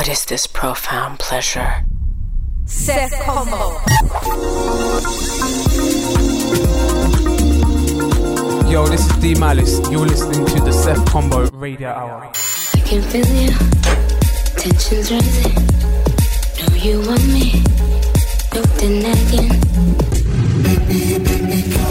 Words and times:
What 0.00 0.08
is 0.08 0.24
this 0.24 0.46
profound 0.46 1.18
pleasure? 1.18 1.84
Sef 2.64 3.12
Kombo. 3.20 3.76
Yo, 8.72 8.86
this 8.86 9.04
is 9.04 9.16
D 9.18 9.34
Malice. 9.34 9.78
You're 9.90 10.06
listening 10.06 10.46
to 10.46 10.64
the 10.64 10.72
Sef 10.72 10.96
Kombo 11.00 11.50
Radio 11.52 11.90
Hour. 11.90 12.32
I 12.32 12.80
can 12.80 13.02
feel 13.02 13.28
you. 13.28 13.52
Tensions 14.56 15.12
rising. 15.12 15.54
Know 16.56 16.74
you 16.76 17.00
want 17.06 17.26
me. 17.28 17.62
No 18.54 18.62
denying. 18.80 19.52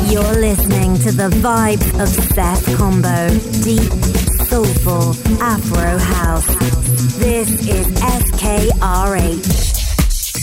You're 0.10 0.36
listening 0.42 0.98
to 1.06 1.12
the 1.12 1.30
vibe 1.46 2.02
of 2.02 2.10
Sef 2.10 2.66
Kombo. 2.76 3.30
Deep, 3.64 4.48
soulful, 4.48 5.14
Afro 5.44 6.00
house. 6.00 6.89
This 7.00 7.48
is 7.66 7.88
SKRH 7.96 9.70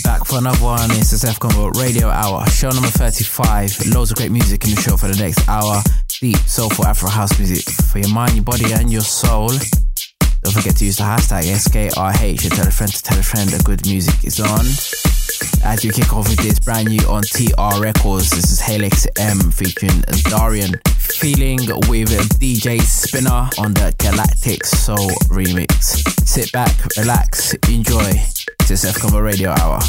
back 0.03 0.25
for 0.25 0.39
another 0.39 0.57
one. 0.57 0.89
It's 0.97 1.11
the 1.11 1.17
Sef 1.19 1.37
Kombo 1.39 1.69
Radio 1.79 2.09
Hour, 2.09 2.47
show 2.47 2.69
number 2.69 2.87
35. 2.87 3.93
Loads 3.93 4.09
of 4.09 4.17
great 4.17 4.31
music 4.31 4.63
in 4.63 4.71
the 4.73 4.81
show 4.81 4.97
for 4.97 5.07
the 5.07 5.21
next 5.21 5.47
hour. 5.47 5.83
Deep, 6.19 6.35
soulful 6.47 6.87
Afro 6.87 7.09
house 7.09 7.37
music 7.37 7.63
for 7.85 7.99
your 7.99 8.09
mind, 8.09 8.33
your 8.33 8.43
body, 8.43 8.73
and 8.73 8.91
your 8.91 9.01
soul. 9.01 9.49
Don't 9.49 10.53
forget 10.55 10.75
to 10.77 10.85
use 10.85 10.97
the 10.97 11.03
hashtag 11.03 11.43
SKRH 11.43 12.41
and 12.41 12.51
tell 12.51 12.67
a 12.67 12.71
friend 12.71 12.91
to 12.91 13.03
tell 13.03 13.19
a 13.19 13.21
friend 13.21 13.51
that 13.51 13.63
good 13.63 13.85
music 13.85 14.25
is 14.25 14.39
on. 14.39 14.65
As 15.63 15.85
we 15.85 15.91
kick 15.91 16.11
off 16.11 16.27
with 16.27 16.39
this 16.39 16.59
brand 16.59 16.87
new 16.89 17.05
on 17.07 17.21
TR 17.21 17.79
Records, 17.79 18.31
this 18.31 18.49
is 18.49 18.59
Helix 18.59 19.05
M 19.19 19.51
featuring 19.51 20.01
Darian. 20.25 20.73
Feeling 21.15 21.59
with 21.89 22.09
DJ 22.39 22.79
Spinner 22.81 23.49
on 23.57 23.73
the 23.73 23.93
Galactic 23.97 24.65
Soul 24.65 25.09
remix. 25.29 25.97
Sit 26.27 26.51
back, 26.51 26.73
relax, 26.97 27.53
enjoy. 27.69 28.11
This 28.67 28.83
is 28.83 28.85
F 28.85 29.11
Radio 29.13 29.51
Hour. 29.51 29.79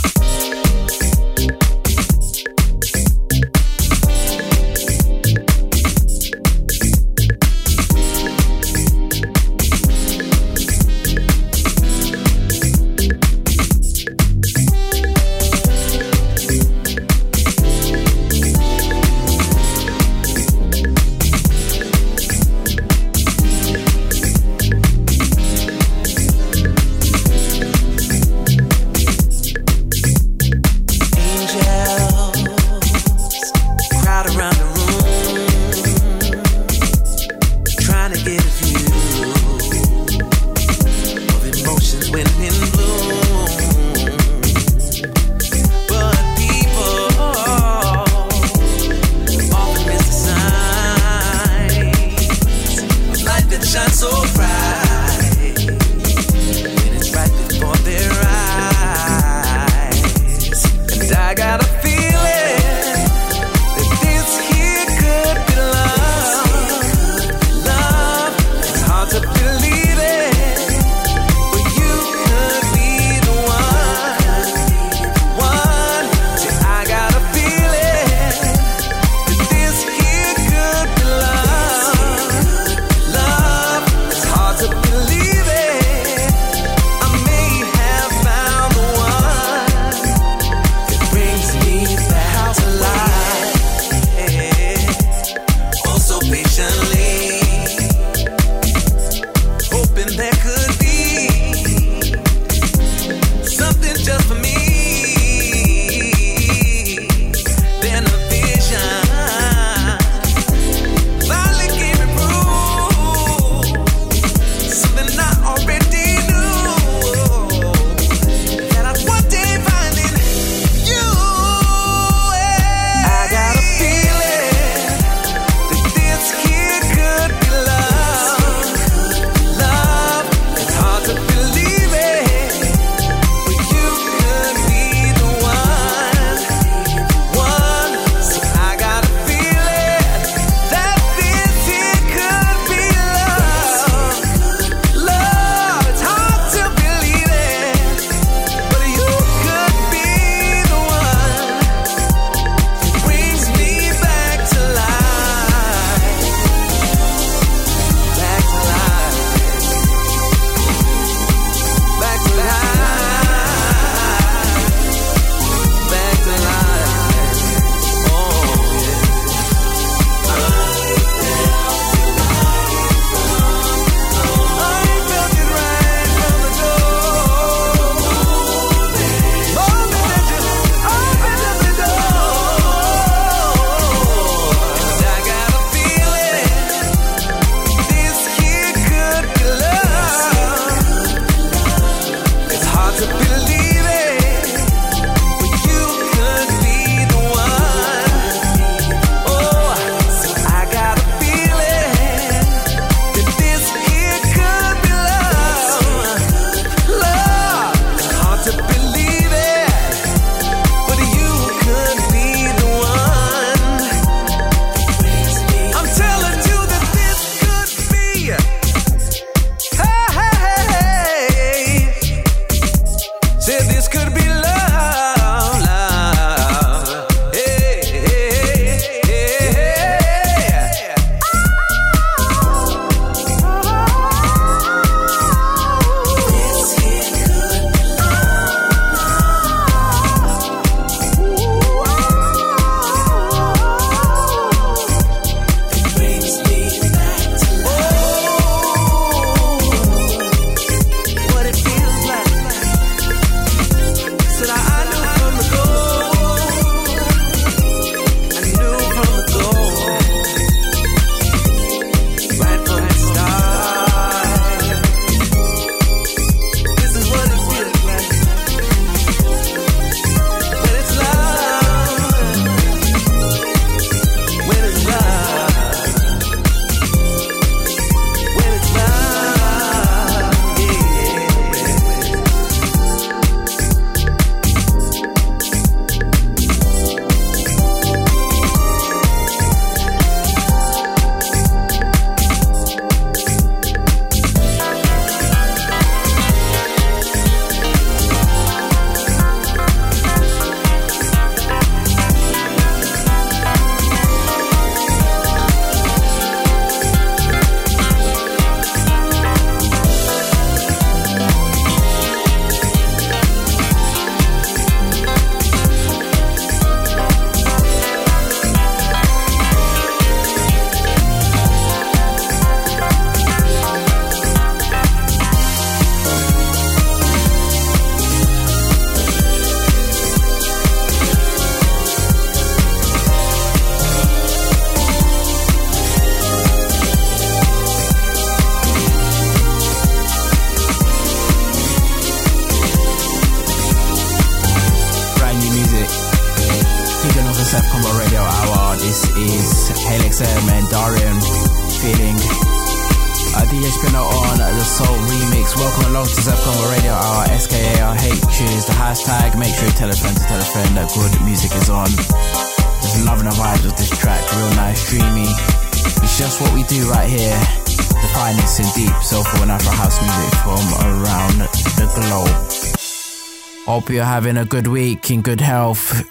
Hope 373.88 373.94
you're 373.94 374.04
having 374.04 374.36
a 374.36 374.44
good 374.44 374.66
week 374.66 375.10
in 375.10 375.22
good 375.22 375.40
health, 375.40 376.04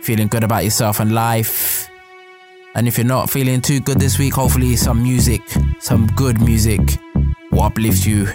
feeling 0.00 0.26
good 0.26 0.42
about 0.42 0.64
yourself 0.64 0.98
and 0.98 1.14
life. 1.14 1.88
And 2.74 2.88
if 2.88 2.98
you're 2.98 3.06
not 3.06 3.30
feeling 3.30 3.60
too 3.60 3.78
good 3.78 4.00
this 4.00 4.18
week, 4.18 4.34
hopefully 4.34 4.74
some 4.74 5.04
music, 5.04 5.40
some 5.78 6.08
good 6.16 6.40
music 6.40 6.80
will 7.52 7.62
uplift 7.62 8.04
you 8.04 8.26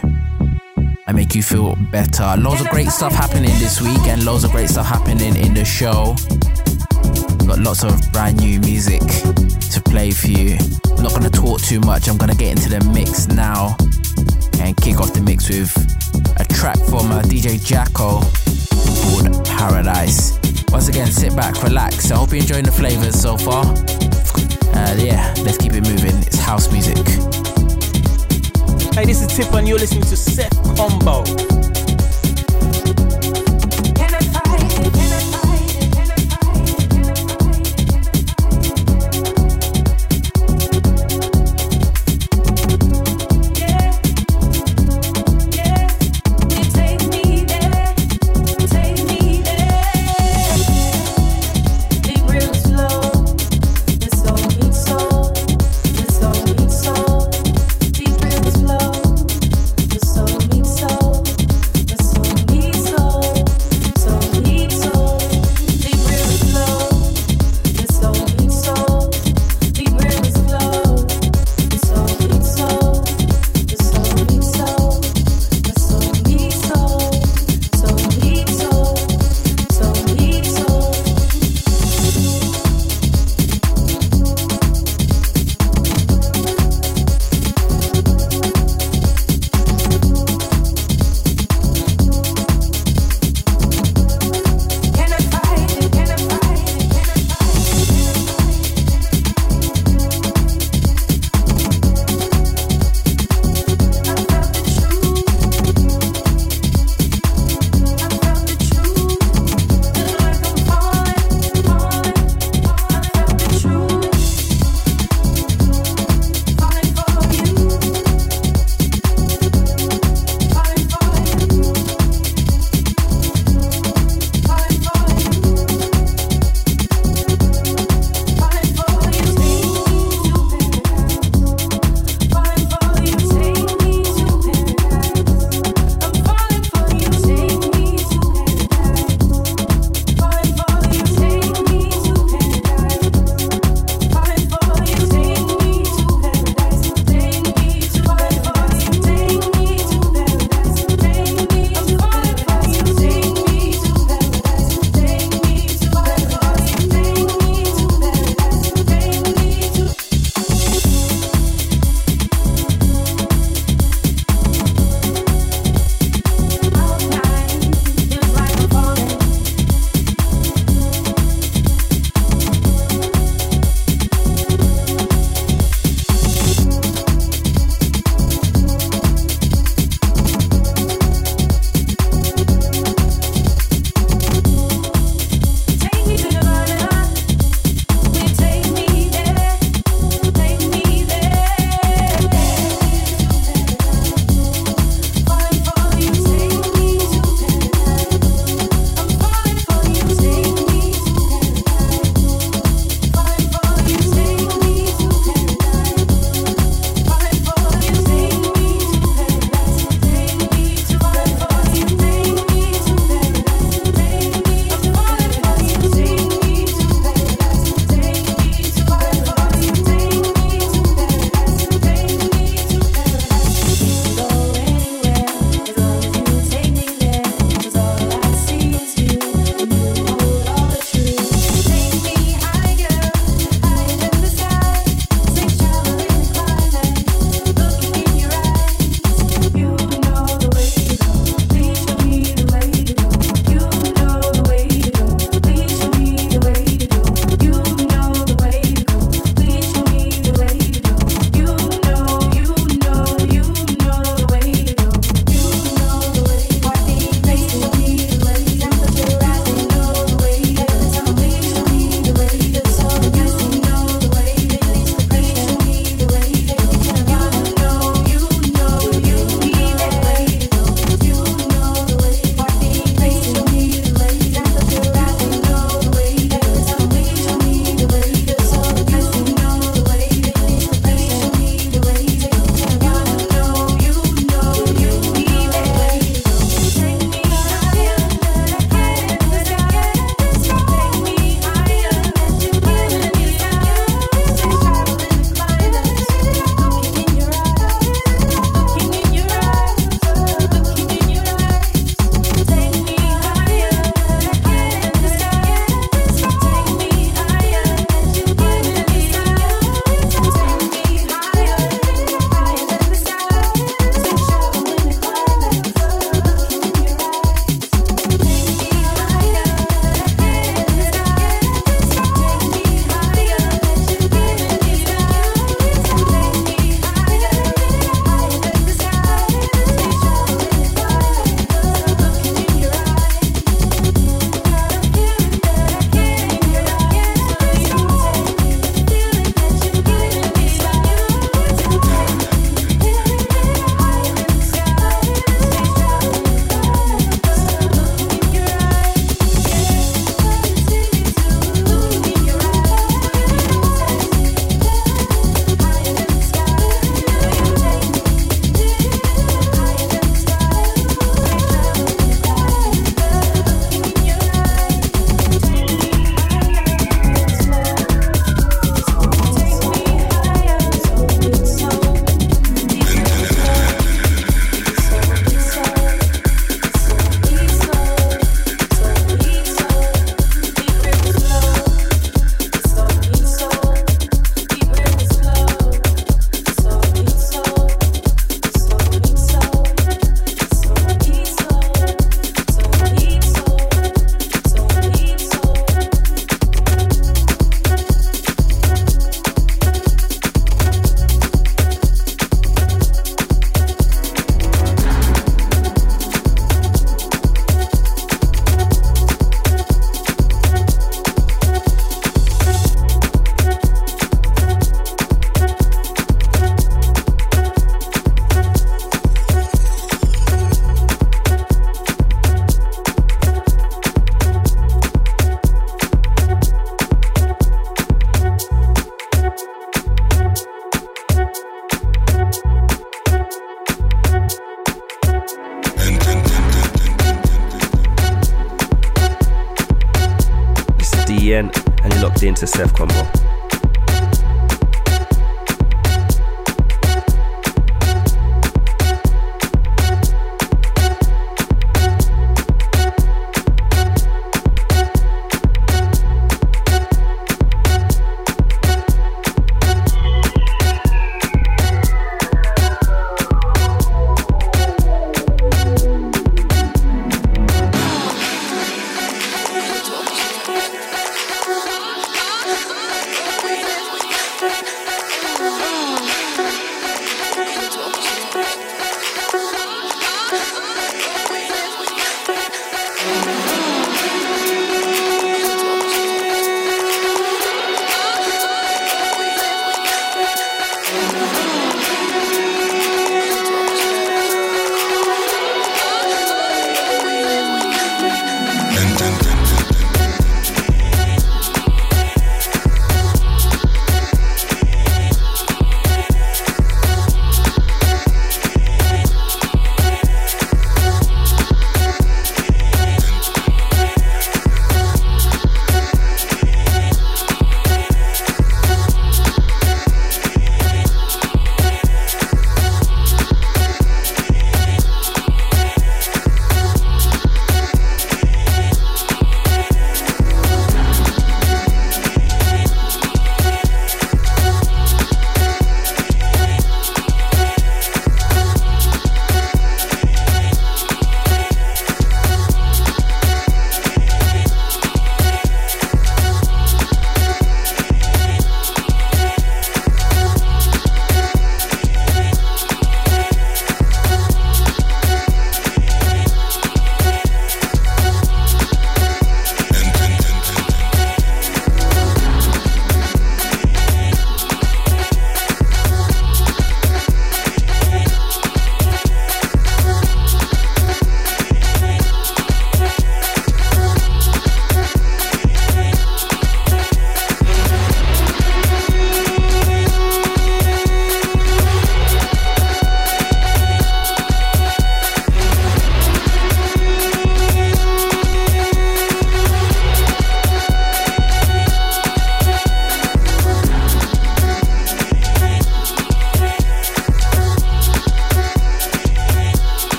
and 1.06 1.18
make 1.18 1.36
you 1.36 1.44
feel 1.44 1.76
better. 1.92 2.34
Loads 2.38 2.62
of 2.62 2.70
great 2.70 2.88
stuff 2.88 3.12
happening 3.12 3.52
this 3.60 3.82
week 3.82 4.08
and 4.08 4.24
loads 4.24 4.46
of 4.46 4.52
great 4.52 4.70
stuff 4.70 4.86
happening 4.86 5.36
in 5.36 5.54
the 5.54 5.66
show. 5.66 6.16
Got 7.46 7.60
lots 7.60 7.84
of 7.84 8.00
brand 8.14 8.40
new 8.40 8.58
music 8.62 9.02
to 9.02 9.82
play 9.82 10.12
for 10.12 10.28
you. 10.28 10.58
I'm 10.96 11.04
not 11.04 11.12
gonna 11.12 11.30
talk 11.30 11.60
too 11.60 11.82
much, 11.82 12.08
I'm 12.08 12.16
gonna 12.16 12.36
get 12.36 12.52
into 12.52 12.70
the 12.70 12.82
mix 12.94 13.28
now 13.28 13.76
and 14.62 14.78
kick 14.78 15.02
off 15.02 15.12
the 15.12 15.20
mix 15.20 15.50
with 15.50 15.76
a 16.40 16.46
track 16.46 16.78
from 16.86 17.12
uh, 17.12 17.22
DJ 17.24 17.62
Jacko 17.62 18.22
called 18.88 19.46
Paradise. 19.46 20.40
Once 20.72 20.88
again, 20.88 21.08
sit 21.08 21.36
back, 21.36 21.62
relax. 21.64 22.12
I 22.12 22.16
hope 22.16 22.32
you're 22.32 22.42
enjoying 22.42 22.66
the 22.66 22.72
flavors 22.72 23.20
so 23.20 23.38
far. 23.38 23.66
Uh, 23.66 24.96
yeah, 24.98 25.34
let's 25.44 25.58
keep 25.58 25.74
it 25.74 25.84
moving. 25.88 26.18
It's 26.28 26.40
house 26.40 26.72
music. 26.72 26.98
Hey, 28.94 29.06
this 29.06 29.22
is 29.22 29.28
Tip, 29.36 29.54
and 29.54 29.68
you're 29.68 29.80
listening 29.80 30.04
to 30.04 30.18
Sef 30.18 30.52
Kombo. 30.76 31.87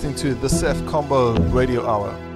Listening 0.00 0.34
to 0.34 0.34
the 0.40 0.48
Sef 0.48 0.78
Kombo 0.84 1.36
Radio 1.52 1.86
Hour. 1.86 2.29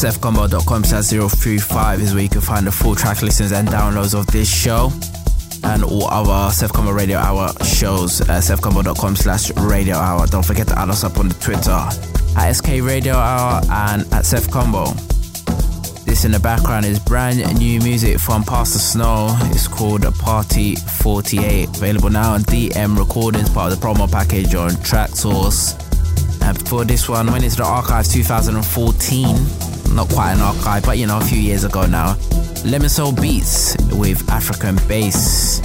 sefkombo.com 0.00 0.82
slash 0.82 1.08
035 1.08 2.00
is 2.00 2.14
where 2.14 2.22
you 2.22 2.28
can 2.30 2.40
find 2.40 2.66
the 2.66 2.72
full 2.72 2.94
track 2.94 3.20
listings 3.20 3.52
and 3.52 3.68
downloads 3.68 4.18
of 4.18 4.26
this 4.28 4.48
show 4.50 4.90
and 5.64 5.84
all 5.84 6.06
other 6.06 6.50
Sef 6.50 6.72
Kombo 6.72 6.96
Radio 6.96 7.18
Hour 7.18 7.50
shows 7.64 8.22
at 8.22 8.42
sefkombo.com 8.42 9.14
slash 9.14 9.50
radio 9.56 9.96
hour. 9.96 10.26
Don't 10.26 10.44
forget 10.44 10.66
to 10.68 10.78
add 10.78 10.88
us 10.88 11.04
up 11.04 11.18
on 11.18 11.28
the 11.28 11.34
Twitter 11.34 11.70
at 11.70 12.52
SK 12.52 12.82
Radio 12.82 13.12
Hour 13.12 13.60
and 13.70 14.10
at 14.14 14.24
Sef 14.24 14.44
Kombo. 14.44 14.86
This 16.06 16.24
in 16.24 16.32
the 16.32 16.40
background 16.40 16.86
is 16.86 16.98
brand 16.98 17.58
new 17.58 17.78
music 17.80 18.18
from 18.20 18.42
Pastor 18.42 18.78
Snow. 18.78 19.36
It's 19.52 19.68
called 19.68 20.02
Party 20.14 20.76
48. 20.76 21.76
Available 21.76 22.08
now 22.08 22.32
on 22.32 22.40
DM 22.44 22.96
Recordings, 22.96 23.50
part 23.50 23.70
of 23.70 23.78
the 23.78 23.86
promo 23.86 24.10
package 24.10 24.54
on 24.54 24.70
Traxsource. 24.70 25.78
And 26.42 26.58
before 26.58 26.86
this 26.86 27.06
one, 27.06 27.30
when 27.30 27.44
it's 27.44 27.56
the 27.56 27.64
Archives 27.64 28.10
2014 28.14 29.59
not 29.94 30.08
quite 30.08 30.32
an 30.32 30.40
archive, 30.40 30.84
but 30.84 30.98
you 30.98 31.06
know, 31.06 31.18
a 31.18 31.24
few 31.24 31.38
years 31.38 31.64
ago 31.64 31.86
now. 31.86 32.16
Lemon 32.64 32.88
Soul 32.88 33.12
Beats 33.12 33.76
with 33.92 34.28
African 34.30 34.76
bass. 34.88 35.60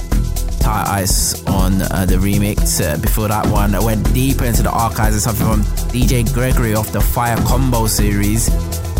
Tight 0.60 0.86
Ice 0.88 1.46
on 1.46 1.80
uh, 1.82 2.06
the 2.06 2.16
remix. 2.16 2.80
Uh, 2.80 2.98
before 2.98 3.28
that 3.28 3.46
one, 3.46 3.74
I 3.74 3.84
went 3.84 4.12
deeper 4.12 4.44
into 4.44 4.62
the 4.62 4.70
archives 4.70 5.14
and 5.14 5.22
something 5.22 5.46
from 5.46 5.62
DJ 5.92 6.32
Gregory 6.32 6.74
of 6.74 6.90
the 6.92 7.00
Fire 7.00 7.36
Combo 7.46 7.86
series 7.86 8.48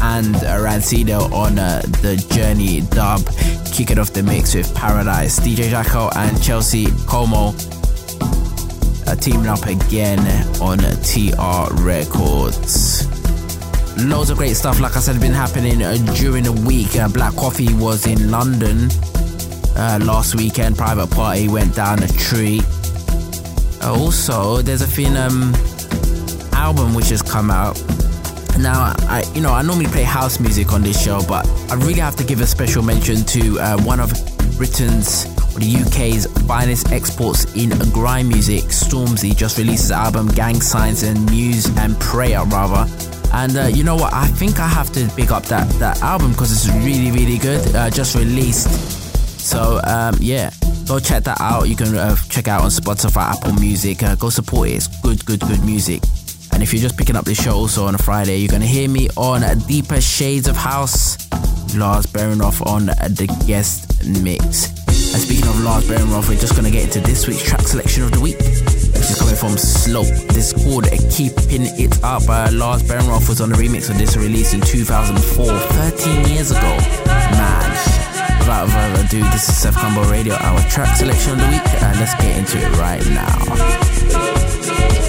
and 0.01 0.37
uh, 0.37 0.59
Rancido 0.59 1.33
on 1.33 1.59
uh, 1.59 1.83
the 2.03 2.17
Journey 2.33 2.83
dub. 2.83 3.21
Kicking 3.73 3.99
off 3.99 4.13
the 4.13 4.23
mix 4.23 4.55
with 4.55 4.73
Paradise. 4.75 5.41
DJ 5.41 5.71
Jacko 5.71 6.11
and 6.15 6.41
Chelsea 6.43 6.87
Como 7.07 7.53
uh, 9.07 9.15
teaming 9.17 9.47
up 9.47 9.67
again 9.67 10.21
on 10.61 10.79
TR 10.79 11.75
Records. 11.83 13.16
Loads 13.99 14.29
of 14.29 14.37
great 14.37 14.55
stuff, 14.55 14.79
like 14.79 14.95
I 14.95 15.01
said, 15.01 15.19
been 15.21 15.33
happening 15.33 15.83
uh, 15.83 15.97
during 16.17 16.45
the 16.45 16.53
week. 16.53 16.97
Uh, 16.97 17.09
Black 17.09 17.35
Coffee 17.35 17.73
was 17.75 18.07
in 18.07 18.31
London 18.31 18.91
uh, 19.75 19.99
last 20.03 20.35
weekend. 20.35 20.77
Private 20.77 21.11
Party 21.11 21.49
went 21.49 21.75
down 21.75 22.03
a 22.03 22.09
tree. 22.09 22.61
Uh, 23.83 23.99
also, 23.99 24.61
there's 24.61 24.83
a 24.83 24.87
fin 24.87 25.17
um, 25.17 25.55
album 26.53 26.95
which 26.95 27.09
has 27.09 27.23
come 27.23 27.51
out. 27.51 27.77
Now, 28.59 28.95
I 29.09 29.25
you 29.35 29.41
know 29.41 29.53
I 29.53 29.63
normally 29.63 29.87
play 29.87 30.03
house 30.03 30.41
music 30.41 30.75
on 30.75 30.83
this 30.83 31.03
show, 31.03 31.21
but 31.27 31.49
I 31.71 31.75
really 31.77 32.01
have 32.01 32.17
to 32.17 32.25
give 32.25 32.41
a 32.41 32.47
special 32.47 32.83
mention 32.83 33.25
to 33.25 33.59
uh, 33.61 33.83
one 33.83 34.01
of 34.01 34.11
Britain's 34.59 35.25
the 35.57 35.75
UK's 35.87 36.27
finest 36.47 36.93
exports 36.93 37.47
in 37.55 37.71
grime 37.91 38.29
music. 38.29 38.65
Stormzy 38.65 39.35
just 39.35 39.57
released 39.57 39.85
his 39.85 39.91
album 39.91 40.29
Gang 40.29 40.61
Signs 40.61 41.03
and 41.03 41.31
Muse 41.31 41.67
and 41.79 41.99
Prayer 41.99 42.45
rather. 42.45 43.16
And 43.33 43.57
uh, 43.57 43.67
you 43.67 43.85
know 43.85 43.97
what? 43.97 44.13
I 44.13 44.27
think 44.27 44.59
I 44.59 44.67
have 44.67 44.93
to 44.93 45.09
pick 45.17 45.31
up 45.31 45.45
that 45.45 45.69
that 45.79 46.03
album 46.03 46.33
because 46.33 46.53
it's 46.53 46.69
really 46.85 47.11
really 47.11 47.39
good. 47.39 47.75
Uh, 47.75 47.91
just 47.91 48.15
released. 48.15 48.69
So 49.41 49.81
um, 49.85 50.17
yeah, 50.21 50.51
go 50.87 50.99
check 50.99 51.25
that 51.25 51.41
out. 51.41 51.69
You 51.69 51.77
can 51.77 51.95
uh, 51.95 52.17
check 52.29 52.49
out 52.49 52.63
on 52.63 52.71
Spotify, 52.71 53.35
Apple 53.35 53.53
Music. 53.55 54.03
Uh, 54.03 54.15
go 54.17 54.31
support 54.31 54.69
it. 54.69 54.73
It's 54.75 54.89
good, 55.03 55.25
good, 55.25 55.41
good 55.41 55.65
music. 55.65 56.03
And 56.53 56.63
if 56.63 56.73
you're 56.73 56.83
just 56.83 56.97
picking 56.97 57.17
up 57.17 57.25
this 57.25 57.43
show 57.43 57.53
also 57.53 57.87
on 57.87 57.95
a 57.95 57.99
Friday, 57.99 58.39
you're 58.39 58.51
gonna 58.51 58.65
hear 58.67 58.89
me 58.89 59.09
on 59.17 59.43
Deeper 59.67 60.01
Shades 60.01 60.49
of 60.49 60.57
House. 60.57 61.17
Lars 61.75 62.07
Behrenroth 62.07 62.65
on 62.67 62.87
the 62.87 63.27
guest 63.47 64.03
mix. 64.23 64.69
And 65.13 65.23
speaking 65.23 65.47
of 65.47 65.61
Lars 65.61 65.87
Behrenroth, 65.87 66.29
we're 66.29 66.41
just 66.41 66.57
gonna 66.57 66.71
get 66.71 66.85
into 66.85 67.01
this 67.01 67.27
week's 67.27 67.43
track 67.43 67.63
selection 67.63 68.05
of 68.05 68.13
the 68.13 68.21
week. 68.21 68.39
Is 69.11 69.21
coming 69.21 69.37
from 69.37 69.57
Slope. 69.57 70.09
This 70.35 70.53
is 70.53 70.65
called 70.65 70.87
Keeping 71.11 71.67
It 71.79 72.03
Up. 72.03 72.27
by 72.27 72.49
Lars 72.49 72.83
Behrenroth 72.83 73.29
was 73.29 73.41
on 73.41 73.51
the 73.51 73.55
remix 73.55 73.89
of 73.89 73.99
this 73.99 74.17
release 74.17 74.53
in 74.53 74.61
2004, 74.61 75.47
13 75.47 76.27
years 76.29 76.51
ago. 76.51 76.77
Man. 77.07 77.71
Without 78.41 78.69
further 78.69 79.05
ado, 79.05 79.23
this 79.31 79.49
is 79.49 79.57
Sef 79.57 79.77
Kombo 79.77 80.11
Radio, 80.11 80.35
our 80.35 80.61
track 80.69 80.97
selection 80.97 81.33
of 81.33 81.39
the 81.39 81.47
week, 81.47 81.83
and 81.83 82.01
let's 82.01 82.15
get 82.17 82.37
into 82.37 82.59
it 82.59 82.77
right 82.79 83.07
now. 83.11 85.06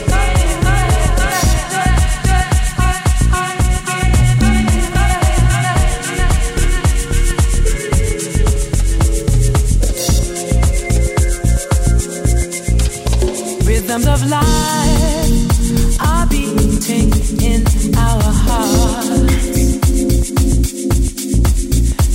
Rhythms 13.98 14.22
of 14.22 14.30
life 14.30 16.02
are 16.02 16.28
beating 16.28 17.12
in 17.42 17.64
our 17.96 18.22
hearts. 18.46 19.80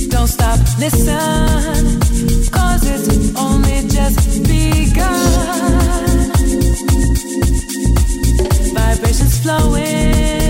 Don't 0.07 0.27
stop, 0.27 0.59
listen, 0.79 1.99
cause 2.51 2.83
it's 2.85 3.35
only 3.37 3.81
just 3.89 4.43
begun. 4.43 5.11
Vibrations 8.73 9.39
flowing, 9.41 10.42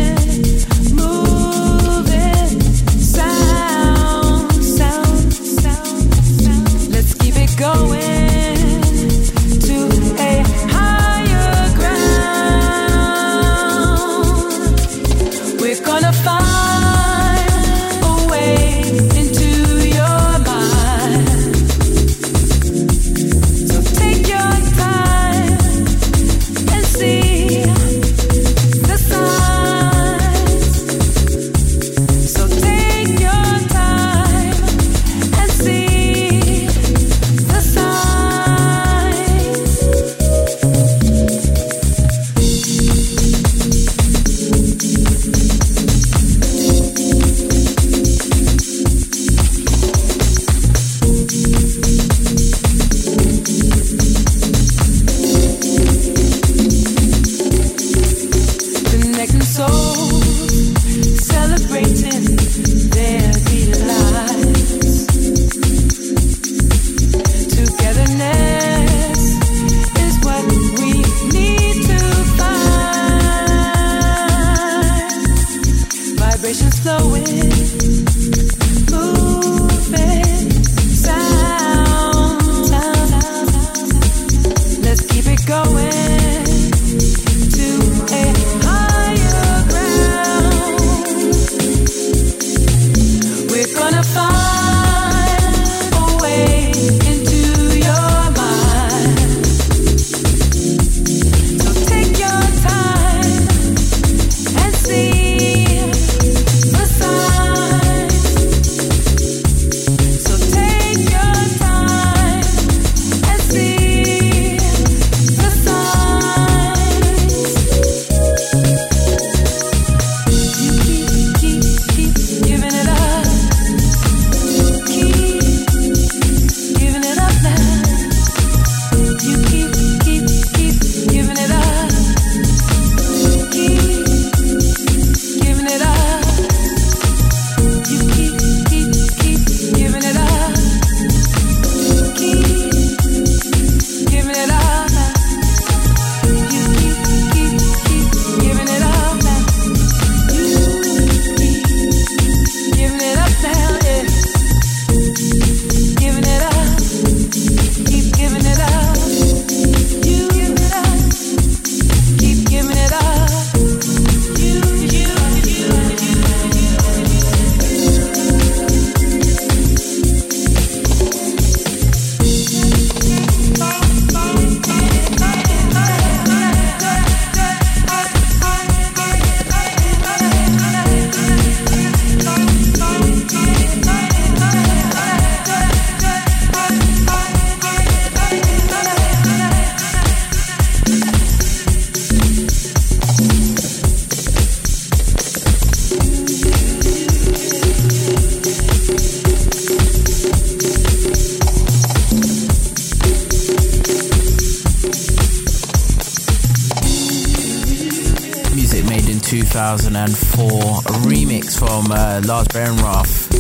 Lars 212.25 212.47
Behrenroth. 212.47 213.31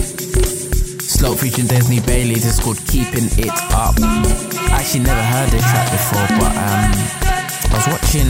Slope 1.01 1.39
featuring 1.39 1.67
Disney 1.67 2.01
Bailey. 2.01 2.35
This 2.35 2.57
is 2.57 2.59
called 2.59 2.79
Keeping 2.87 3.31
It 3.39 3.53
Up. 3.71 3.95
I 4.01 4.81
actually 4.81 5.03
never 5.03 5.23
heard 5.23 5.49
this 5.49 5.63
track 5.63 5.87
before, 5.91 6.27
but 6.35 6.51
um, 6.51 6.91
I 6.91 7.75
was 7.75 7.87
watching 7.87 8.27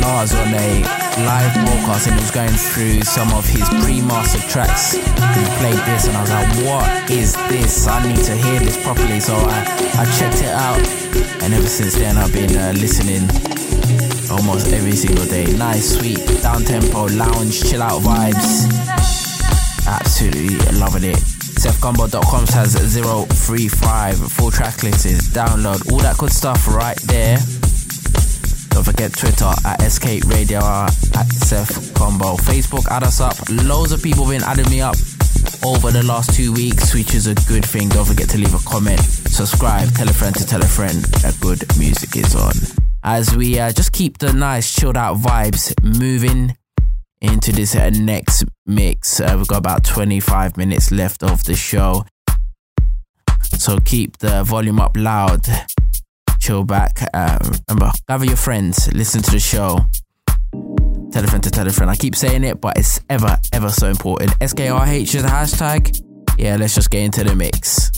Lars 0.00 0.32
on 0.32 0.48
a 0.54 0.80
live 1.24 1.52
broadcast 1.60 2.08
and 2.08 2.16
he 2.16 2.20
was 2.20 2.30
going 2.30 2.56
through 2.56 3.02
some 3.02 3.32
of 3.34 3.44
his 3.44 3.68
pre-mastered 3.84 4.48
tracks. 4.48 4.94
He 4.96 5.44
played 5.60 5.80
this 5.84 6.06
and 6.08 6.16
I 6.16 6.20
was 6.22 6.30
like, 6.30 6.50
what 6.64 7.10
is 7.10 7.34
this? 7.48 7.86
I 7.86 8.00
need 8.06 8.22
to 8.24 8.34
hear 8.36 8.60
this 8.60 8.82
properly. 8.82 9.20
So 9.20 9.34
I, 9.36 9.60
I 10.00 10.04
checked 10.16 10.40
it 10.40 10.54
out 10.56 10.80
and 11.42 11.52
ever 11.52 11.68
since 11.68 11.96
then 11.96 12.16
I've 12.16 12.32
been 12.32 12.56
uh, 12.56 12.72
listening 12.76 13.28
almost 14.30 14.72
every 14.72 14.92
single 14.92 15.26
day. 15.26 15.46
Nice, 15.56 15.98
sweet, 15.98 16.24
down 16.42 16.64
tempo, 16.64 17.08
lounge, 17.08 17.62
chill 17.68 17.82
out 17.82 18.00
vibes. 18.02 18.95
Absolutely 19.86 20.56
loving 20.78 21.04
it. 21.04 21.16
sefkombo.com 21.16 22.46
says 22.46 22.74
035. 22.74 24.32
Full 24.32 24.50
track 24.50 24.82
list 24.82 25.06
is 25.06 25.28
download. 25.30 25.90
All 25.92 25.98
that 25.98 26.18
good 26.18 26.32
stuff 26.32 26.66
right 26.68 26.96
there. 27.02 27.38
Don't 28.70 28.84
forget 28.84 29.12
Twitter 29.12 29.50
at 29.64 29.80
SK 29.80 30.24
Radio 30.26 30.58
at 30.58 31.28
Sef 31.32 31.68
Kombo. 31.94 32.36
Facebook, 32.36 32.86
add 32.90 33.04
us 33.04 33.20
up. 33.20 33.36
Loads 33.48 33.92
of 33.92 34.02
people 34.02 34.24
have 34.26 34.38
been 34.38 34.46
adding 34.46 34.70
me 34.70 34.80
up 34.80 34.96
over 35.64 35.90
the 35.90 36.02
last 36.04 36.34
two 36.34 36.52
weeks, 36.52 36.94
which 36.94 37.14
is 37.14 37.26
a 37.26 37.34
good 37.48 37.64
thing. 37.64 37.88
Don't 37.88 38.04
forget 38.04 38.28
to 38.30 38.38
leave 38.38 38.54
a 38.54 38.68
comment, 38.68 39.00
subscribe, 39.00 39.88
tell 39.94 40.08
a 40.08 40.12
friend 40.12 40.34
to 40.36 40.44
tell 40.44 40.62
a 40.62 40.66
friend 40.66 40.96
that 41.22 41.38
good 41.40 41.64
music 41.78 42.16
is 42.16 42.34
on 42.34 42.52
as 43.06 43.36
we 43.36 43.58
uh, 43.58 43.70
just 43.70 43.92
keep 43.92 44.18
the 44.18 44.32
nice 44.32 44.74
chilled 44.74 44.96
out 44.96 45.16
vibes 45.16 45.72
moving 45.82 46.56
into 47.20 47.52
this 47.52 47.74
next 47.74 48.44
mix. 48.66 49.20
Uh, 49.20 49.34
we've 49.36 49.48
got 49.48 49.58
about 49.58 49.84
25 49.84 50.56
minutes 50.56 50.90
left 50.90 51.22
of 51.22 51.44
the 51.44 51.54
show. 51.54 52.04
So 53.42 53.78
keep 53.78 54.18
the 54.18 54.44
volume 54.44 54.80
up 54.80 54.96
loud. 54.96 55.46
Chill 56.40 56.64
back. 56.64 57.00
Uh, 57.14 57.38
remember, 57.68 57.92
gather 58.08 58.24
your 58.24 58.36
friends, 58.36 58.92
listen 58.92 59.22
to 59.22 59.30
the 59.30 59.40
show. 59.40 59.78
Tell 61.12 61.24
a 61.24 61.28
friend 61.28 61.42
to 61.44 61.50
tell 61.50 61.66
a 61.66 61.72
friend. 61.72 61.90
I 61.90 61.96
keep 61.96 62.14
saying 62.14 62.44
it, 62.44 62.60
but 62.60 62.76
it's 62.76 63.00
ever, 63.08 63.38
ever 63.52 63.70
so 63.70 63.88
important. 63.88 64.32
SKRH 64.40 65.14
is 65.14 65.24
a 65.24 65.28
hashtag. 65.28 65.98
Yeah, 66.38 66.56
let's 66.56 66.74
just 66.74 66.90
get 66.90 67.02
into 67.02 67.24
the 67.24 67.34
mix. 67.34 67.90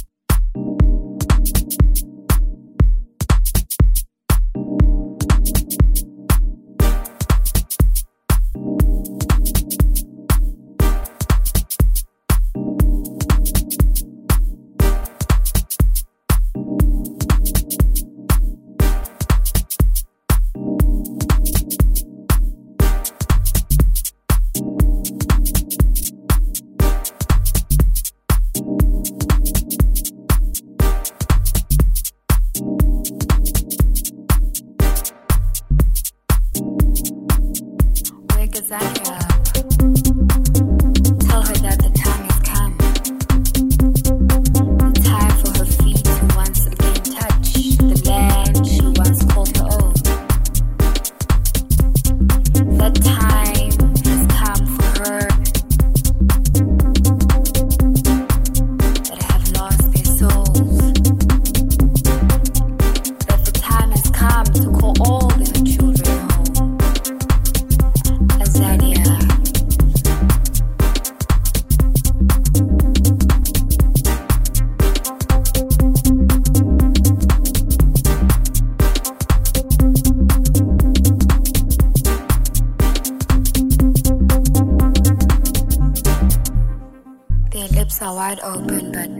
Are 88.00 88.14
wide 88.14 88.38
open, 88.44 88.92
but 88.92 89.10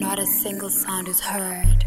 not 0.00 0.18
a 0.18 0.24
single 0.24 0.70
sound 0.70 1.06
is 1.06 1.20
heard. 1.20 1.84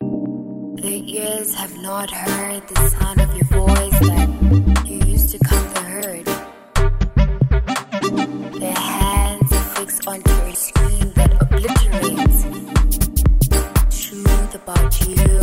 The 0.00 1.04
ears 1.06 1.54
have 1.54 1.76
not 1.82 2.10
heard 2.10 2.66
the 2.66 2.88
sound 2.88 3.20
of 3.20 3.36
your 3.36 3.44
voice 3.44 3.98
that 4.08 4.86
you 4.86 5.04
used 5.04 5.28
to 5.32 5.38
comfort 5.40 5.82
heard. 5.82 6.24
The 8.54 8.72
hands 8.74 9.52
are 9.52 9.64
fixed 9.76 10.08
onto 10.08 10.32
a 10.32 10.54
screen 10.54 11.12
that 11.12 11.36
obliterates 11.42 12.44
truth 14.08 14.54
about 14.54 15.08
you. 15.08 15.33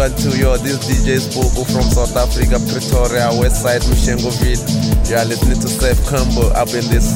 One 0.00 0.16
two 0.16 0.32
yo 0.38 0.56
this 0.56 0.78
DJ 0.88 1.20
Spobo 1.20 1.60
from 1.70 1.82
South 1.82 2.16
Africa 2.16 2.56
Pretoria 2.72 3.28
West 3.38 3.60
Side 3.60 3.82
Mushengoville 3.82 4.56
you 5.10 5.16
are 5.16 5.26
listening 5.26 5.60
to 5.60 5.68
Sef 5.68 5.98
Kombo. 6.08 6.48
Up 6.56 6.68
in 6.68 6.88
this 6.88 7.12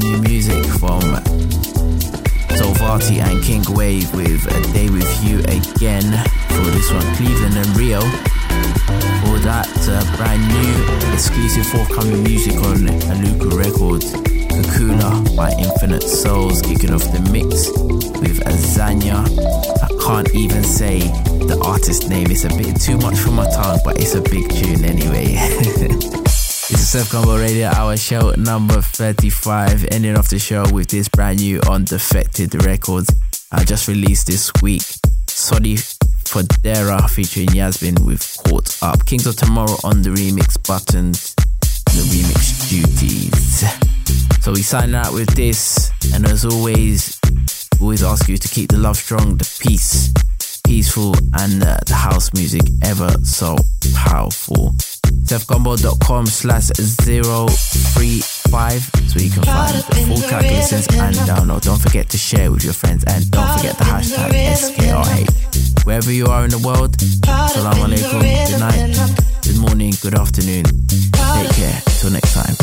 background, 0.00 0.24
brand 0.24 0.33
Sef 27.04 27.12
Kombo 27.12 27.38
Radio 27.38 27.68
Hour 27.68 27.96
show 27.96 28.30
number 28.36 28.80
35, 28.80 29.88
ending 29.90 30.16
off 30.16 30.28
the 30.28 30.38
show 30.38 30.64
with 30.72 30.88
this 30.88 31.08
brand 31.08 31.38
new 31.38 31.60
on 31.68 31.84
Defected 31.84 32.64
Records. 32.64 33.10
I 33.52 33.64
just 33.64 33.88
released 33.88 34.26
this 34.26 34.50
week. 34.62 34.82
Sonny 35.26 35.74
Fodera 35.74 37.08
featuring 37.10 37.48
Yasmin 37.48 37.96
with 38.06 38.22
Caught 38.44 38.82
Up. 38.82 39.04
Kings 39.04 39.26
of 39.26 39.36
Tomorrow 39.36 39.76
on 39.84 40.02
the 40.02 40.10
remix 40.10 40.56
buttons, 40.66 41.34
the 41.60 42.04
remix 42.08 42.70
duties. 42.70 44.42
So 44.42 44.52
we 44.52 44.62
sign 44.62 44.94
out 44.94 45.12
with 45.12 45.34
this, 45.34 45.90
and 46.14 46.24
as 46.26 46.44
always, 46.46 47.18
always 47.80 48.02
ask 48.02 48.28
you 48.28 48.38
to 48.38 48.48
keep 48.48 48.70
the 48.70 48.78
love 48.78 48.96
strong, 48.96 49.36
the 49.36 49.58
peace 49.60 50.12
peaceful, 50.66 51.14
and 51.34 51.62
uh, 51.62 51.76
the 51.86 51.94
house 51.94 52.32
music 52.32 52.62
ever 52.82 53.10
so 53.22 53.56
powerful. 53.94 54.74
sefkombo.com 55.24 56.26
slash 56.26 56.68
035 56.68 58.90
so 59.08 59.18
you 59.18 59.30
can 59.30 59.42
find 59.42 59.74
the 59.74 59.82
full 60.06 60.16
listens 60.42 60.86
and 60.88 61.16
download. 61.26 61.62
Don't 61.62 61.80
forget 61.80 62.10
to 62.10 62.18
share 62.18 62.50
with 62.50 62.64
your 62.64 62.74
friends 62.74 63.04
and 63.06 63.30
don't 63.30 63.48
forget 63.56 63.78
the 63.78 63.84
hashtag 63.84 64.30
SKRH. 64.30 65.84
Wherever 65.86 66.12
you 66.12 66.26
are 66.26 66.44
in 66.44 66.50
the 66.50 66.58
world, 66.58 67.00
Salam 67.00 67.74
alaikum, 67.74 68.20
good 68.20 68.60
night, 68.60 68.94
good 69.42 69.56
morning, 69.58 69.94
good 70.02 70.14
afternoon. 70.14 70.64
Take 70.64 71.50
care, 71.56 71.80
till 72.00 72.10
next 72.10 72.34
time. 72.34 72.54